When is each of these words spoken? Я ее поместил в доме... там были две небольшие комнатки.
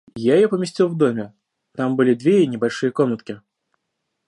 Я 0.15 0.35
ее 0.35 0.49
поместил 0.49 0.87
в 0.87 0.97
доме... 0.97 1.31
там 1.75 1.95
были 1.95 2.15
две 2.15 2.47
небольшие 2.47 2.89
комнатки. 2.91 3.39